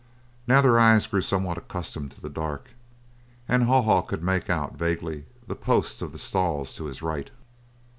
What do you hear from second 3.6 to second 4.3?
Haw Haw could